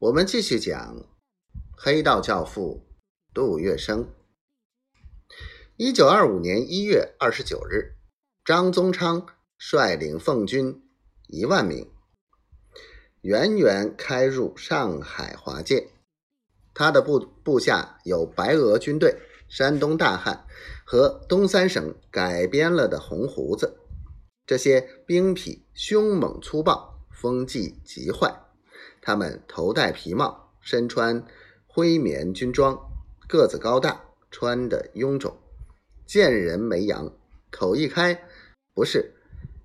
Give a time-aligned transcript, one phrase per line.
[0.00, 1.04] 我们继续讲
[1.76, 2.86] 黑道教父
[3.34, 4.06] 杜月笙。
[5.76, 7.96] 一九二五年一月二十九日，
[8.44, 9.26] 张宗昌
[9.58, 10.88] 率领奉军
[11.26, 11.90] 一万名，
[13.22, 15.88] 远远开入上海华界。
[16.72, 20.46] 他的部部下有白俄军队、山东大汉
[20.86, 23.80] 和东三省改编了的红胡子。
[24.46, 28.47] 这些兵痞凶猛粗暴，风纪极坏。
[29.08, 31.24] 他们头戴皮帽，身穿
[31.66, 32.78] 灰棉军装，
[33.26, 35.34] 个子高大，穿的臃肿，
[36.04, 37.10] 见人没扬，
[37.50, 38.22] 口一开，
[38.74, 39.14] 不是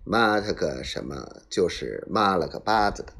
[0.06, 3.12] 妈他个什么，就是妈了个巴子的。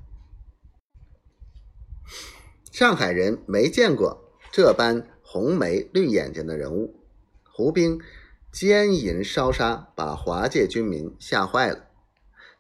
[2.72, 7.04] 上海人没见过这般红眉绿眼睛的人物，
[7.44, 8.00] 胡兵
[8.50, 11.90] 奸淫烧杀，把华界军民吓坏了，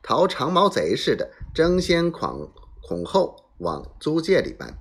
[0.02, 2.52] 逃长毛贼似的争先恐
[2.82, 3.42] 恐后。
[3.64, 4.78] 往租界里搬，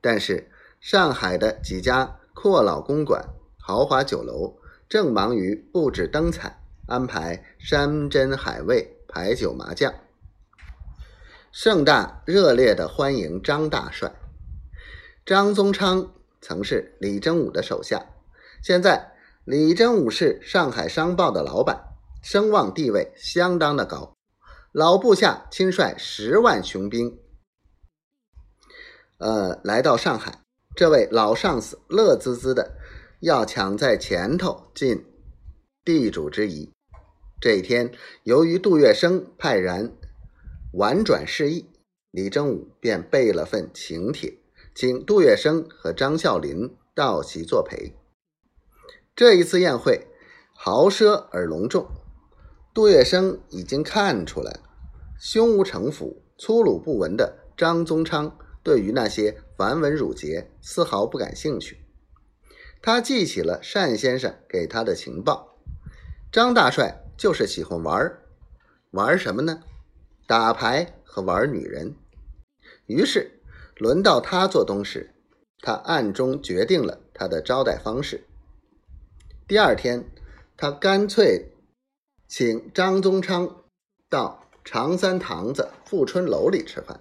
[0.00, 9.92] 但是上海的几家阔老公馆、豪华酒楼正忙于布置灯彩、安排山珍海味、牌酒麻将，
[11.50, 14.14] 盛大热烈的欢迎张大帅。
[15.26, 18.06] 张宗昌曾是李真武的手下，
[18.62, 19.12] 现在
[19.44, 24.14] 李真武是上海商报的老板，声望地位相当的高。
[24.72, 27.21] 老部下亲率十万雄兵。
[29.22, 30.40] 呃，来到上海，
[30.74, 32.72] 这位老上司乐滋滋的
[33.20, 35.04] 要抢在前头尽
[35.84, 36.72] 地主之谊。
[37.40, 37.92] 这一天，
[38.24, 39.96] 由于杜月笙派人
[40.72, 41.70] 婉转示意，
[42.10, 44.38] 李正武便备了份请帖，
[44.74, 47.94] 请杜月笙和张啸林到席作陪。
[49.14, 50.08] 这一次宴会
[50.52, 51.86] 豪奢而隆重，
[52.74, 54.60] 杜月笙已经看出来了，
[55.20, 58.36] 胸无城府、粗鲁不文的张宗昌。
[58.62, 61.84] 对于那些繁文缛节丝毫不感兴趣，
[62.80, 65.58] 他记起了单先生给他的情报：
[66.30, 68.22] 张大帅就是喜欢玩儿，
[68.92, 69.62] 玩什么呢？
[70.26, 71.96] 打牌和玩女人。
[72.86, 73.40] 于是
[73.76, 75.14] 轮到他做东时，
[75.60, 78.24] 他暗中决定了他的招待方式。
[79.48, 80.04] 第二天，
[80.56, 81.52] 他干脆
[82.28, 83.64] 请张宗昌
[84.08, 87.00] 到长三堂子富春楼里吃饭。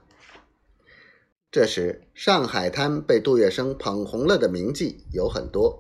[1.52, 5.78] 这时，上海滩被杜月笙捧红了的名妓有很多，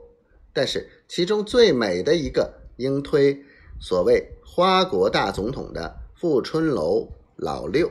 [0.51, 3.41] 但是其中最美的一个，应推
[3.79, 7.89] 所谓“花国大总统”的富春楼老六。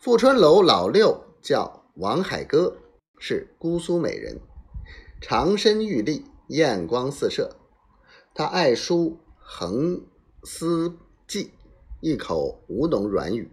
[0.00, 2.78] 富春楼老六叫王海歌，
[3.18, 4.40] 是姑苏美人，
[5.20, 7.54] 长身玉立，艳光四射。
[8.32, 10.06] 他爱书横
[10.42, 11.50] 思记，
[12.00, 13.50] 一口吴侬软语，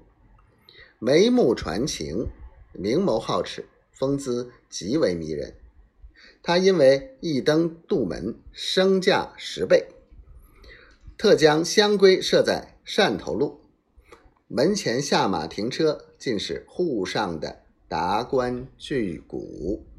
[1.00, 2.30] 眉目传情。
[2.78, 5.56] 明眸皓齿，风姿极为迷人。
[6.42, 9.88] 他因为一登杜门，身价十倍，
[11.18, 13.62] 特将香闺设在汕头路
[14.48, 19.95] 门前下马停车，尽是沪上的达官巨贾。